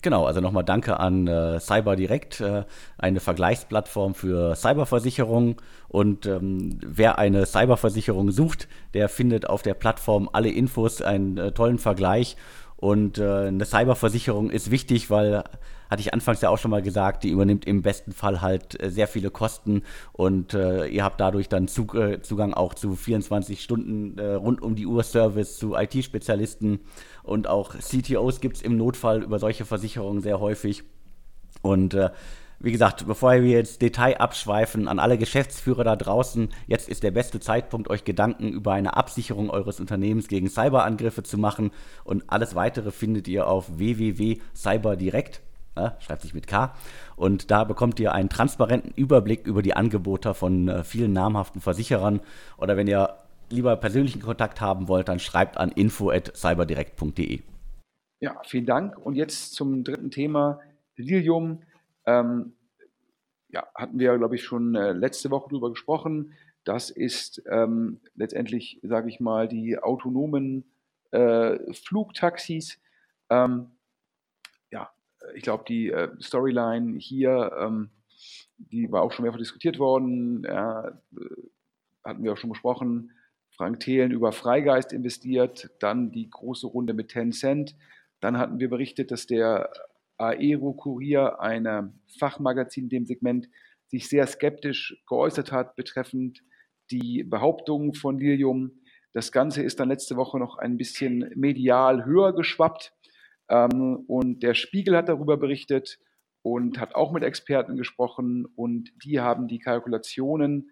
[0.00, 2.64] Genau, also nochmal danke an äh, CyberDirect, äh,
[2.96, 5.56] eine Vergleichsplattform für Cyberversicherungen.
[5.88, 11.52] Und ähm, wer eine Cyberversicherung sucht, der findet auf der Plattform alle Infos, einen äh,
[11.52, 12.38] tollen Vergleich.
[12.76, 15.44] Und äh, eine Cyberversicherung ist wichtig, weil
[15.90, 18.90] hatte ich anfangs ja auch schon mal gesagt, die übernimmt im besten Fall halt äh,
[18.90, 24.18] sehr viele Kosten und äh, ihr habt dadurch dann Zug, Zugang auch zu 24 Stunden
[24.18, 26.80] rund um die Uhr Service, zu IT-Spezialisten
[27.22, 30.84] und auch CTOs gibt es im Notfall über solche Versicherungen sehr häufig.
[31.62, 32.10] Und äh,
[32.58, 37.10] wie gesagt, bevor wir jetzt Detail abschweifen, an alle Geschäftsführer da draußen, jetzt ist der
[37.10, 41.72] beste Zeitpunkt, euch Gedanken über eine Absicherung eures Unternehmens gegen Cyberangriffe zu machen.
[42.04, 45.42] Und alles weitere findet ihr auf www.cyberdirekt
[45.76, 46.74] ja, schreibt sich mit K.
[47.16, 52.20] Und da bekommt ihr einen transparenten Überblick über die Angebote von äh, vielen namhaften Versicherern.
[52.58, 53.14] Oder wenn ihr
[53.52, 57.40] lieber persönlichen Kontakt haben wollt, dann schreibt an info@cyberdirekt.de.
[58.20, 58.98] Ja, vielen Dank.
[58.98, 60.60] Und jetzt zum dritten Thema,
[60.96, 61.62] Lilium.
[62.06, 62.54] Ähm,
[63.48, 66.32] ja, hatten wir, glaube ich, schon äh, letzte Woche darüber gesprochen.
[66.64, 70.64] Das ist ähm, letztendlich, sage ich mal, die autonomen
[71.10, 72.80] äh, Flugtaxis.
[73.28, 73.72] Ähm,
[75.34, 77.90] ich glaube, die äh, Storyline hier, ähm,
[78.58, 80.94] die war auch schon mehrfach diskutiert worden, ja, äh,
[82.04, 83.12] hatten wir auch schon besprochen.
[83.56, 87.76] Frank Thelen über Freigeist investiert, dann die große Runde mit Tencent.
[88.20, 89.70] Dann hatten wir berichtet, dass der
[90.16, 93.48] Aero Kurier, ein Fachmagazin in dem Segment,
[93.88, 96.42] sich sehr skeptisch geäußert hat betreffend
[96.90, 98.72] die Behauptungen von Lilium.
[99.12, 102.94] Das Ganze ist dann letzte Woche noch ein bisschen medial höher geschwappt.
[103.48, 105.98] Ähm, und der Spiegel hat darüber berichtet
[106.42, 110.70] und hat auch mit Experten gesprochen und die haben die Kalkulationen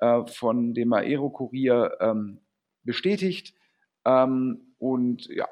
[0.00, 2.40] äh, von dem Aero-Kurier ähm,
[2.82, 3.54] bestätigt.
[4.04, 5.48] Ähm, und ja,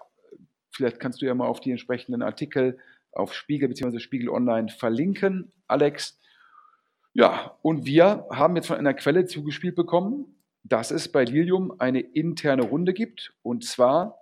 [0.70, 2.78] vielleicht kannst du ja mal auf die entsprechenden Artikel
[3.12, 3.98] auf Spiegel bzw.
[3.98, 6.20] Spiegel Online verlinken, Alex.
[7.14, 12.00] Ja, und wir haben jetzt von einer Quelle zugespielt bekommen, dass es bei Lilium eine
[12.00, 13.32] interne Runde gibt.
[13.42, 14.18] Und zwar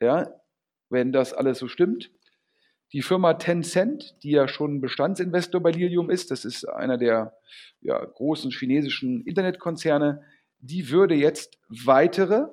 [0.00, 0.30] ja,
[0.90, 2.10] wenn das alles so stimmt.
[2.94, 7.36] Die Firma Tencent, die ja schon Bestandsinvestor bei Lilium ist, das ist einer der
[7.80, 10.22] ja, großen chinesischen Internetkonzerne,
[10.60, 12.46] die würde jetzt weitere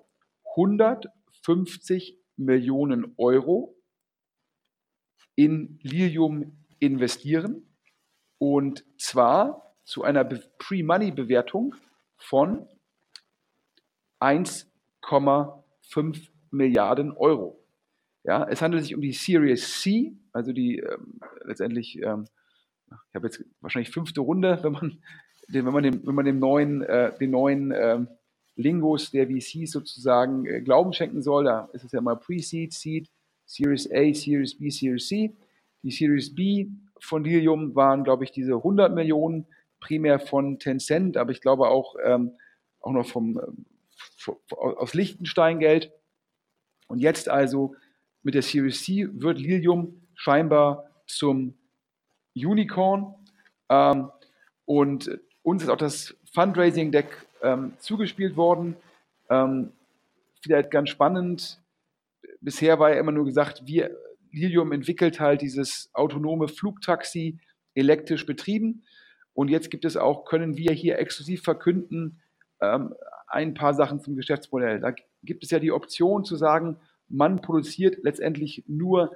[0.56, 3.77] 150 Millionen Euro
[5.36, 7.77] in Lilium investieren
[8.39, 11.75] und zwar zu einer Pre-Money-Bewertung
[12.17, 12.67] von
[14.19, 17.61] 1,5 Milliarden Euro.
[18.23, 22.27] Ja, es handelt sich um die Series C, also die ähm, letztendlich, ähm,
[23.10, 24.97] ich habe jetzt wahrscheinlich fünfte Runde, wenn man,
[25.47, 28.07] wenn man dem, wenn man dem neuen, äh, den neuen ähm,
[28.55, 31.45] Lingos der VCs sozusagen äh, Glauben schenken soll.
[31.45, 33.10] Da ist es ja mal Pre-Seed, Seed,
[33.45, 35.36] Series A, Series B, Series C.
[35.84, 36.67] Die Series B
[36.99, 39.47] von Lilium waren, glaube ich, diese 100 Millionen
[39.79, 42.38] primär von Tencent, aber ich glaube auch, ähm,
[42.81, 43.65] auch noch vom, ähm,
[44.49, 45.91] aus Liechtenstein Geld.
[46.88, 47.75] Und jetzt also
[48.23, 51.55] mit der Series C wird Lilium scheinbar zum
[52.36, 53.15] Unicorn.
[53.69, 54.10] Ähm,
[54.65, 58.75] und uns ist auch das Fundraising-Deck ähm, zugespielt worden.
[59.29, 59.71] Ähm,
[60.41, 61.60] vielleicht ganz spannend.
[62.39, 63.91] Bisher war ja immer nur gesagt, wir,
[64.31, 67.39] Lilium entwickelt halt dieses autonome Flugtaxi
[67.73, 68.84] elektrisch betrieben.
[69.34, 72.21] Und jetzt gibt es auch, können wir hier exklusiv verkünden,
[72.62, 72.93] ähm,
[73.27, 74.79] ein paar Sachen zum Geschäftsmodell.
[74.79, 76.77] Da gibt es ja die Option zu sagen,
[77.12, 79.12] man produziert letztendlich nur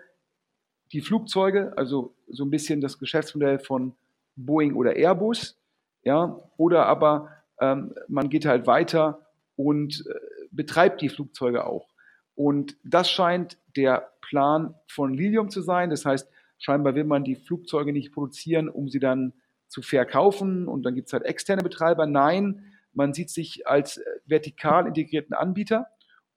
[0.92, 3.94] die Flugzeuge, also so ein bisschen das Geschäftsmodell von
[4.36, 5.58] Boeing oder Airbus,
[6.04, 10.14] ja, oder aber ähm, man geht halt weiter und äh,
[10.52, 11.90] betreibt die Flugzeuge auch.
[12.36, 15.90] Und das scheint der Plan von Lilium zu sein.
[15.90, 19.34] Das heißt, scheinbar will man die Flugzeuge nicht produzieren, um sie dann
[19.68, 22.06] zu verkaufen und dann gibt es halt externe Betreiber.
[22.06, 25.88] Nein, man sieht sich als äh, vertikal integrierten Anbieter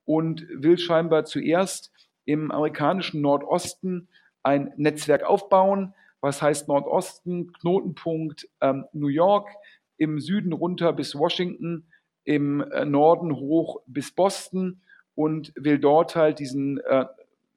[0.09, 1.91] und will scheinbar zuerst
[2.25, 4.07] im amerikanischen Nordosten
[4.41, 5.93] ein Netzwerk aufbauen.
[6.19, 7.53] Was heißt Nordosten?
[7.53, 9.47] Knotenpunkt ähm, New York,
[9.97, 11.85] im Süden runter bis Washington,
[12.23, 14.81] im äh, Norden hoch bis Boston
[15.13, 17.05] und will dort halt diesen, äh,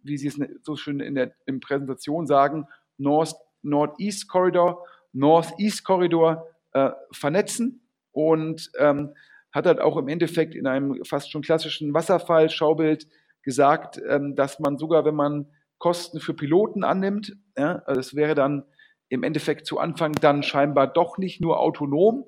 [0.02, 4.84] wie Sie es ne, so schön in der in Präsentation sagen, North, Northeast Corridor,
[5.14, 9.14] Northeast Corridor äh, vernetzen und ähm,
[9.52, 13.06] hat halt auch im Endeffekt in einem fast schon klassischen Wasserfall-Schaubild
[13.42, 15.46] gesagt, ähm, dass man sogar, wenn man
[15.78, 18.64] Kosten für Piloten annimmt, ja, also das wäre dann
[19.08, 22.24] im Endeffekt zu Anfang dann scheinbar doch nicht nur autonom.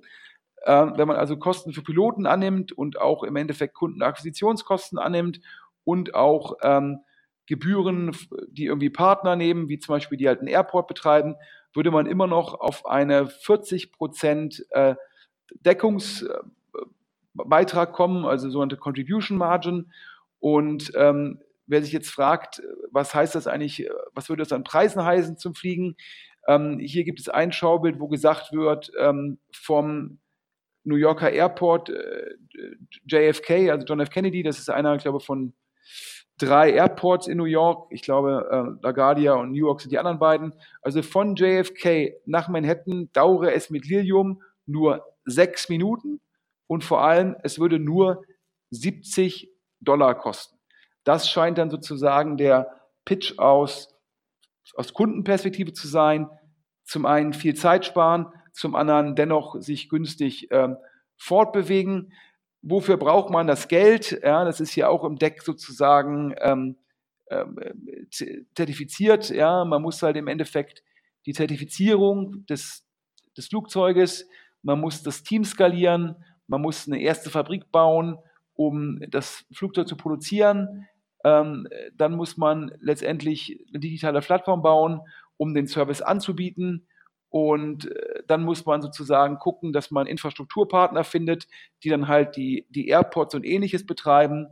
[0.63, 5.41] Äh, wenn man also Kosten für Piloten annimmt und auch im Endeffekt Kundenakquisitionskosten annimmt
[5.85, 7.01] und auch ähm,
[7.47, 8.17] Gebühren,
[8.49, 11.37] die irgendwie Partner nehmen, wie zum Beispiel die halt einen Airport betreiben,
[11.75, 14.95] würde man immer noch auf eine 40 Prozent äh,
[17.35, 19.93] Deckungsbeitrag kommen, also sogenannte Contribution Margin.
[20.41, 25.05] Und ähm, wer sich jetzt fragt, was heißt das eigentlich, was würde das an Preisen
[25.05, 25.97] heißen zum Fliegen,
[26.47, 30.19] ähm, hier gibt es ein Schaubild, wo gesagt wird, ähm, vom
[30.85, 32.35] New Yorker Airport äh,
[33.07, 34.11] JFK, also John F.
[34.11, 35.55] Kennedy, das ist einer, ich glaube, von
[36.37, 37.87] drei Airports in New York.
[37.91, 40.53] Ich glaube, äh, LaGuardia und New York sind die anderen beiden.
[40.83, 46.21] Also von JFK nach Manhattan dauere es mit Lilium nur sechs Minuten
[46.75, 48.25] und vor allem, es würde nur
[48.71, 50.59] 70 Dollar kosten.
[51.05, 53.95] Das scheint dann sozusagen der Pitch aus
[54.77, 56.29] aus Kundenperspektive zu sein,
[56.85, 60.77] zum einen viel Zeit sparen, zum anderen dennoch sich günstig ähm,
[61.17, 62.13] fortbewegen.
[62.63, 64.19] Wofür braucht man das Geld?
[64.23, 66.77] Ja, das ist hier auch im Deck sozusagen ähm,
[67.29, 67.59] ähm,
[68.55, 69.31] zertifiziert.
[69.31, 70.83] Ja, man muss halt im Endeffekt
[71.27, 72.87] die Zertifizierung des,
[73.37, 74.29] des Flugzeuges,
[74.63, 78.19] man muss das Team skalieren, man muss eine erste Fabrik bauen,
[78.55, 80.87] um das Flugzeug zu produzieren.
[81.25, 85.01] Ähm, dann muss man letztendlich eine digitale Plattform bauen,
[85.37, 86.87] um den Service anzubieten.
[87.31, 91.49] Und äh, dann muss man sozusagen gucken, dass man Infrastrukturpartner findet,
[91.83, 94.47] die dann halt die, die Airports und ähnliches betreiben.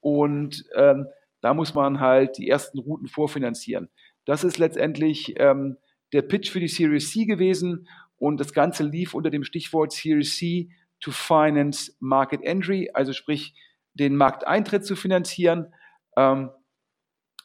[0.00, 1.06] Und ähm,
[1.42, 3.90] da muss man halt die ersten Routen vorfinanzieren.
[4.24, 5.76] Das ist letztendlich ähm,
[6.12, 7.88] der Pitch für die Series C gewesen.
[8.16, 10.70] Und das Ganze lief unter dem Stichwort Series C
[11.02, 13.54] to Finance Market Entry, also sprich
[13.94, 15.74] den Markteintritt zu finanzieren.
[16.16, 16.50] Ähm,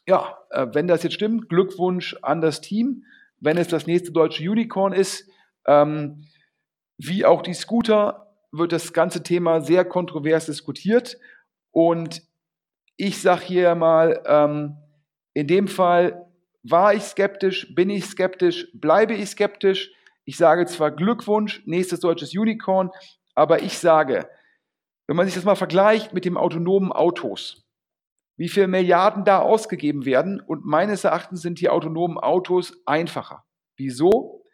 [0.06, 3.04] ja, äh, wenn das jetzt stimmt, Glückwunsch an das Team.
[3.40, 5.28] Wenn es das nächste deutsche Unicorn ist,
[5.66, 6.24] ähm,
[6.96, 11.18] wie auch die Scooter, wird das ganze Thema sehr kontrovers diskutiert.
[11.70, 12.22] Und
[12.96, 14.76] ich sage hier mal, ähm,
[15.34, 16.26] in dem Fall
[16.62, 19.92] war ich skeptisch, bin ich skeptisch, bleibe ich skeptisch.
[20.24, 22.90] Ich sage zwar Glückwunsch, nächstes deutsches Unicorn,
[23.38, 24.28] aber ich sage,
[25.06, 27.64] wenn man sich das mal vergleicht mit dem autonomen Autos,
[28.36, 30.40] wie viele Milliarden da ausgegeben werden.
[30.40, 33.44] Und meines Erachtens sind die autonomen Autos einfacher.
[33.76, 34.44] Wieso?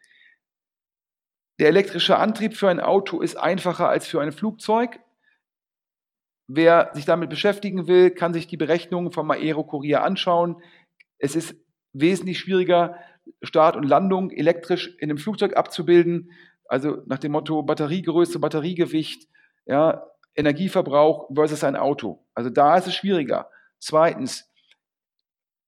[1.59, 4.99] Der elektrische Antrieb für ein Auto ist einfacher als für ein Flugzeug.
[6.47, 10.61] wer sich damit beschäftigen will, kann sich die Berechnungen vom Aero Courier anschauen.
[11.17, 11.55] Es ist
[11.91, 12.99] wesentlich schwieriger,
[13.41, 16.29] Start und Landung elektrisch in einem Flugzeug abzubilden.
[16.67, 19.27] Also nach dem Motto Batteriegröße, Batteriegewicht,
[19.65, 22.25] ja, Energieverbrauch versus ein Auto.
[22.33, 23.49] Also da ist es schwieriger.
[23.79, 24.51] Zweitens,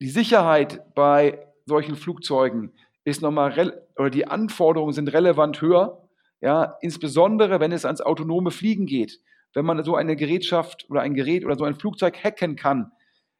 [0.01, 6.07] die Sicherheit bei solchen Flugzeugen ist nochmal, oder die Anforderungen sind relevant höher,
[6.41, 9.21] ja, insbesondere wenn es ans autonome Fliegen geht.
[9.53, 12.91] Wenn man so eine Gerätschaft oder ein Gerät oder so ein Flugzeug hacken kann.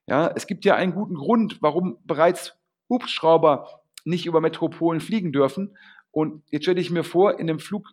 [0.08, 2.58] Ja, es gibt ja einen guten Grund, warum bereits
[2.89, 5.78] Hubschrauber nicht über Metropolen fliegen dürfen.
[6.18, 7.92] Und jetzt stelle ich mir vor, in einem Flug,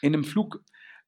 [0.00, 0.60] in einem Flug,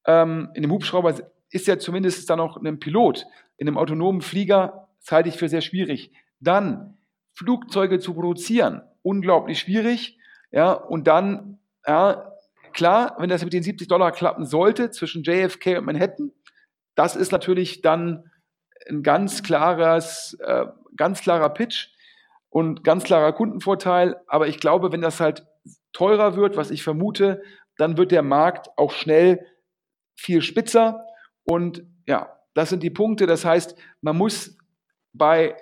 [0.07, 1.13] ähm, in einem Hubschrauber
[1.51, 3.27] ist ja zumindest dann noch ein Pilot.
[3.57, 6.13] In einem autonomen Flieger halte ich für sehr schwierig.
[6.39, 6.99] Dann
[7.35, 10.21] Flugzeuge zu produzieren, unglaublich schwierig.
[10.53, 12.33] Ja, und dann, ja,
[12.73, 16.31] klar, wenn das mit den 70 Dollar klappen sollte zwischen JFK und Manhattan,
[16.95, 18.31] das ist natürlich dann
[18.89, 21.89] ein ganz klares, äh, ganz klarer Pitch
[22.51, 24.15] und ganz klarer Kundenvorteil.
[24.29, 25.45] Aber ich glaube, wenn das halt
[25.93, 27.43] teurer wird, was ich vermute,
[27.77, 29.47] dann wird der Markt auch schnell
[30.15, 31.05] viel spitzer.
[31.45, 33.27] Und ja, das sind die Punkte.
[33.27, 34.57] Das heißt, man muss
[35.13, 35.57] bei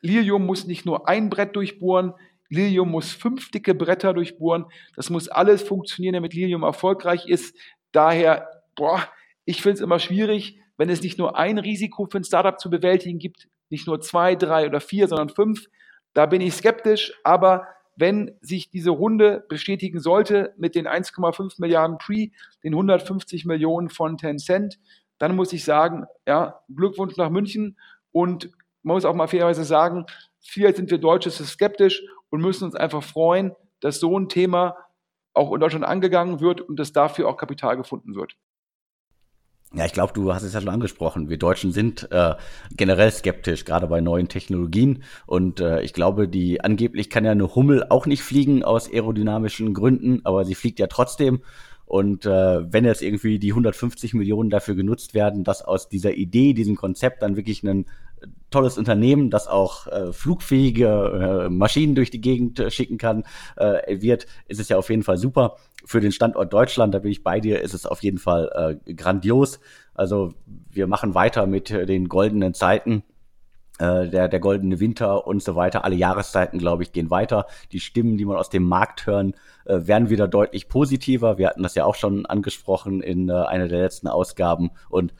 [0.00, 2.14] Lilium muss nicht nur ein Brett durchbohren,
[2.50, 4.66] Lilium muss fünf dicke Bretter durchbohren.
[4.96, 7.56] Das muss alles funktionieren, damit Lilium erfolgreich ist.
[7.92, 9.06] Daher, boah,
[9.44, 12.70] ich finde es immer schwierig, wenn es nicht nur ein Risiko für ein Startup zu
[12.70, 15.66] bewältigen gibt, nicht nur zwei, drei oder vier, sondern fünf.
[16.14, 17.66] Da bin ich skeptisch, aber
[17.98, 22.30] wenn sich diese Runde bestätigen sollte mit den 1,5 Milliarden Pre,
[22.62, 24.78] den 150 Millionen von Tencent,
[25.18, 27.76] dann muss ich sagen, ja, Glückwunsch nach München
[28.12, 28.50] und
[28.82, 30.06] man muss auch mal fairerweise sagen,
[30.40, 34.76] viel sind wir Deutsche skeptisch und müssen uns einfach freuen, dass so ein Thema
[35.34, 38.36] auch in Deutschland angegangen wird und dass dafür auch Kapital gefunden wird.
[39.74, 41.28] Ja, ich glaube, du hast es ja schon angesprochen.
[41.28, 42.36] Wir Deutschen sind äh,
[42.74, 45.02] generell skeptisch, gerade bei neuen Technologien.
[45.26, 49.74] Und äh, ich glaube, die angeblich kann ja eine Hummel auch nicht fliegen aus aerodynamischen
[49.74, 51.42] Gründen, aber sie fliegt ja trotzdem.
[51.84, 56.54] Und äh, wenn jetzt irgendwie die 150 Millionen dafür genutzt werden, dass aus dieser Idee,
[56.54, 57.86] diesem Konzept dann wirklich ein
[58.50, 63.24] tolles Unternehmen, das auch äh, flugfähige äh, Maschinen durch die Gegend äh, schicken kann,
[63.56, 65.56] äh, wird, ist es ja auf jeden Fall super.
[65.84, 68.94] Für den Standort Deutschland, da bin ich bei dir, ist es auf jeden Fall äh,
[68.94, 69.60] grandios.
[69.94, 70.34] Also
[70.70, 73.02] wir machen weiter mit äh, den goldenen Zeiten.
[73.78, 75.84] Äh, der, der goldene Winter und so weiter.
[75.84, 77.46] Alle Jahreszeiten, glaube ich, gehen weiter.
[77.70, 79.34] Die Stimmen, die man aus dem Markt hören,
[79.66, 81.38] äh, werden wieder deutlich positiver.
[81.38, 84.72] Wir hatten das ja auch schon angesprochen in einer der letzten Ausgaben.
[84.88, 85.14] Und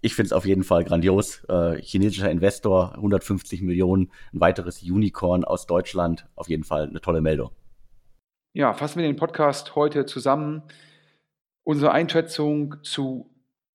[0.00, 1.44] ich finde es auf jeden Fall grandios.
[1.44, 6.26] Äh, chinesischer Investor, 150 Millionen, ein weiteres Unicorn aus Deutschland.
[6.36, 7.50] Auf jeden Fall eine tolle Meldung.
[8.52, 10.62] Ja, fassen wir den Podcast heute zusammen.
[11.62, 13.30] Unsere Einschätzung zu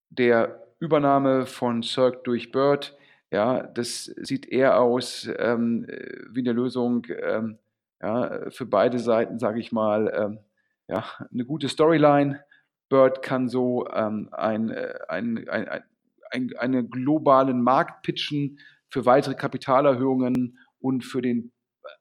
[0.09, 2.97] der Übernahme von Cirque durch Bird.
[3.31, 5.88] Ja, das sieht eher aus ähm,
[6.29, 7.59] wie eine Lösung ähm,
[8.01, 10.11] ja, für beide Seiten, sage ich mal.
[10.13, 10.39] Ähm,
[10.88, 12.43] ja, eine gute Storyline.
[12.89, 15.83] Bird kann so ähm, ein, äh, ein, ein, ein
[16.31, 18.59] ein, einen globalen Markt pitchen
[18.89, 21.51] für weitere Kapitalerhöhungen und für den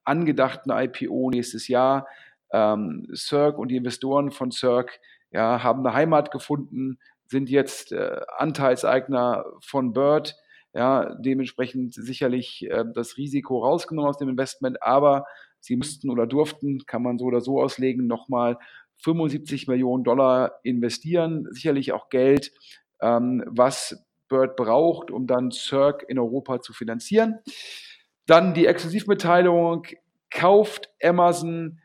[0.05, 2.07] angedachten IPO nächstes Jahr.
[2.53, 8.21] Ähm, Cirque und die Investoren von Cirque ja, haben eine Heimat gefunden, sind jetzt äh,
[8.37, 10.37] Anteilseigner von Bird.
[10.73, 15.25] Ja, dementsprechend sicherlich äh, das Risiko rausgenommen aus dem Investment, aber
[15.61, 18.59] sie müssten oder durften, kann man so oder so auslegen, nochmal
[18.99, 21.47] 75 Millionen Dollar investieren.
[21.51, 22.53] Sicherlich auch Geld,
[23.01, 24.05] ähm, was
[24.35, 27.39] Bird braucht, um dann Cirque in Europa zu finanzieren.
[28.27, 29.87] Dann die Exklusivmitteilung
[30.29, 31.79] kauft Amazon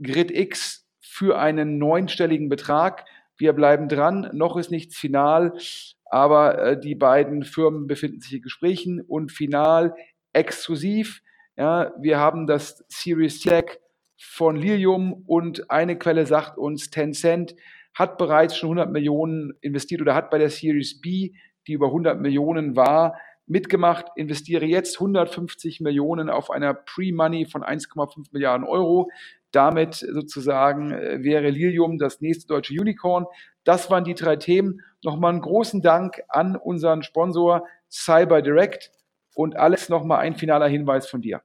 [0.00, 3.04] GridX für einen neunstelligen Betrag.
[3.36, 5.58] Wir bleiben dran, noch ist nichts final,
[6.04, 9.96] aber äh, die beiden Firmen befinden sich in Gesprächen und final
[10.32, 11.22] exklusiv.
[11.56, 13.80] Ja, wir haben das Series Tech
[14.16, 17.56] von Lilium und eine Quelle sagt uns, Tencent
[17.94, 21.32] hat bereits schon 100 Millionen investiert oder hat bei der Series B
[21.66, 28.28] die über 100 Millionen war, mitgemacht, investiere jetzt 150 Millionen auf einer Pre-Money von 1,5
[28.32, 29.10] Milliarden Euro.
[29.52, 33.26] Damit sozusagen äh, wäre Lilium das nächste deutsche Unicorn.
[33.64, 34.82] Das waren die drei Themen.
[35.02, 38.90] Nochmal einen großen Dank an unseren Sponsor Cyber Direct
[39.34, 41.42] und Alex, nochmal ein finaler Hinweis von dir.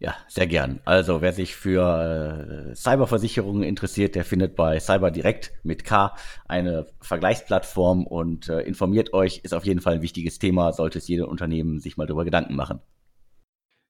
[0.00, 0.80] Ja, sehr gern.
[0.84, 6.14] Also wer sich für äh, Cyberversicherungen interessiert, der findet bei Cyber Direct mit K
[6.46, 11.08] eine Vergleichsplattform und äh, informiert euch, ist auf jeden Fall ein wichtiges Thema, sollte es
[11.08, 12.80] jedes Unternehmen sich mal darüber Gedanken machen.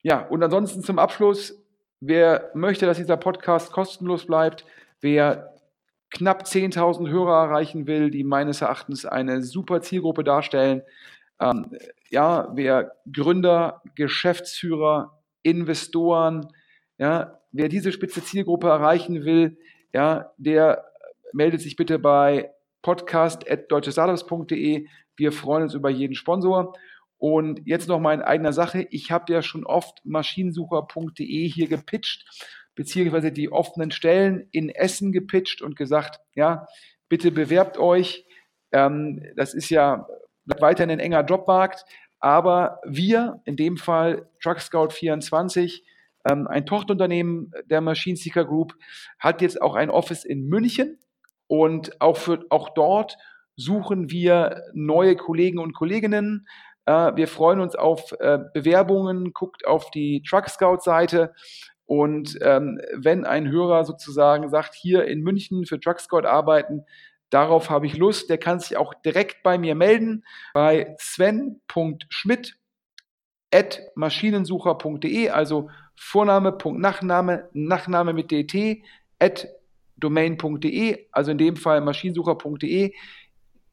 [0.03, 1.59] Ja, und ansonsten zum Abschluss,
[2.01, 4.67] wer möchte, dass dieser Podcast kostenlos bleibt,
[5.01, 5.55] wer
[6.11, 10.83] knapp 10.000 Hörer erreichen will, die meines Erachtens eine super Zielgruppe darstellen.
[11.41, 11.77] Ähm,
[12.11, 16.49] ja, wer Gründer, Geschäftsführer, Investoren,
[16.99, 19.57] ja, wer diese spitze Zielgruppe erreichen will,
[19.93, 20.85] ja, der
[21.33, 22.51] meldet sich bitte bei
[22.83, 24.87] podcast.deutschestartups.de.
[25.17, 26.73] Wir freuen uns über jeden Sponsor.
[27.17, 28.87] Und jetzt noch mal in eigener Sache.
[28.91, 32.29] Ich habe ja schon oft maschinensucher.de hier gepitcht,
[32.75, 36.67] beziehungsweise die offenen Stellen in Essen gepitcht und gesagt, ja,
[37.09, 38.27] bitte bewerbt euch.
[38.73, 40.07] Ähm, das ist ja
[40.45, 41.87] weiterhin ein enger Jobmarkt.
[42.25, 45.85] Aber wir, in dem Fall Truck Scout 24,
[46.27, 48.75] ähm, ein Tochterunternehmen der Machine Seeker Group,
[49.18, 50.99] hat jetzt auch ein Office in München.
[51.49, 53.18] Und auch, für, auch dort
[53.57, 56.49] suchen wir neue Kollegen und Kolleginnen.
[56.87, 61.35] Äh, wir freuen uns auf äh, Bewerbungen, guckt auf die Truck Scout Seite.
[61.85, 66.87] Und ähm, wenn ein Hörer sozusagen sagt, hier in München für Truck Scout arbeiten,
[67.35, 70.24] darauf habe ich Lust, der kann sich auch direkt bei mir melden
[70.55, 72.57] bei sven.schmidt
[73.95, 78.82] maschinensucher.de, also Vorname, Nachname, Nachname mit dt,
[79.18, 79.49] at
[79.97, 82.93] domain.de, also in dem Fall maschinensucher.de,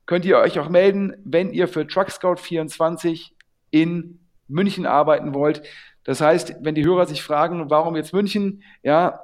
[0.05, 3.32] könnt ihr euch auch melden, wenn ihr für TruckScout24
[3.72, 5.64] in München arbeiten wollt.
[6.03, 9.20] Das heißt, wenn die Hörer sich fragen, warum jetzt München, ja,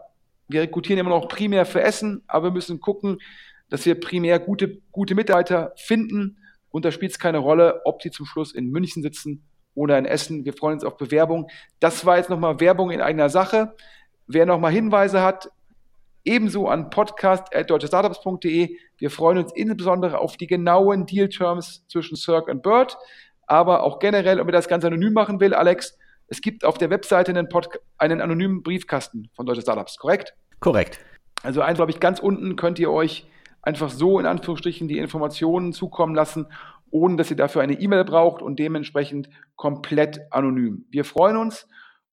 [0.47, 3.19] wir rekrutieren immer noch primär für Essen, aber wir müssen gucken,
[3.70, 6.38] dass wir primär gute, gute Mitarbeiter finden.
[6.70, 10.05] Und da spielt es keine Rolle, ob die zum Schluss in München sitzen oder in
[10.05, 10.45] Essen.
[10.45, 11.49] Wir freuen uns auf Bewerbung.
[11.80, 13.74] Das war jetzt nochmal Werbung in eigener Sache.
[14.28, 15.49] Wer nochmal Hinweise hat,
[16.26, 18.76] ebenso an podcast.deutschestartups.de.
[18.97, 22.97] Wir freuen uns insbesondere auf die genauen Deal-Terms zwischen Cirque und Bird,
[23.45, 25.97] aber auch generell, ob ihr das Ganze anonym machen will, Alex,
[26.28, 27.47] es gibt auf der Webseite einen,
[27.97, 30.34] einen anonymen Briefkasten von Deutsche Startups, korrekt?
[30.59, 30.99] Korrekt.
[31.43, 33.26] Also, ein, glaube ich, ganz unten könnt ihr euch
[33.68, 36.47] einfach so in Anführungsstrichen die Informationen zukommen lassen,
[36.89, 40.86] ohne dass ihr dafür eine E-Mail braucht und dementsprechend komplett anonym.
[40.89, 41.68] Wir freuen uns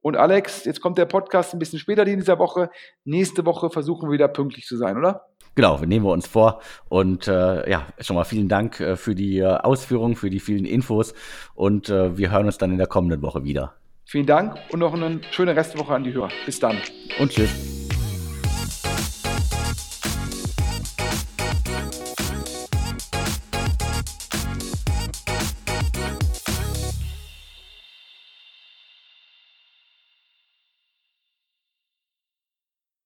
[0.05, 2.69] und Alex, jetzt kommt der Podcast ein bisschen später in dieser Woche.
[3.05, 5.23] Nächste Woche versuchen wir wieder pünktlich zu sein, oder?
[5.55, 6.61] Genau, wir nehmen wir uns vor.
[6.89, 10.67] Und äh, ja, schon mal vielen Dank äh, für die äh, Ausführungen, für die vielen
[10.67, 11.15] Infos.
[11.55, 13.77] Und äh, wir hören uns dann in der kommenden Woche wieder.
[14.05, 16.29] Vielen Dank und noch eine schöne Restwoche an die Hörer.
[16.45, 16.77] Bis dann.
[17.19, 17.84] Und tschüss.